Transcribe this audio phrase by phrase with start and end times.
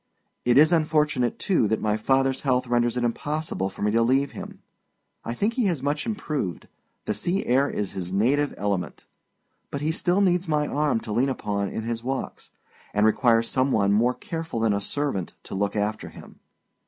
[0.45, 4.31] It is unfortunate, too, that my fatherâs health renders it impossible for me to leave
[4.31, 4.63] him.
[5.23, 6.67] I think he has much improved;
[7.05, 9.05] the sea air is his native element;
[9.69, 12.49] but he still needs my arm to lean upon in his walks,
[12.95, 16.39] and requires some one more careful that a servant to look after him.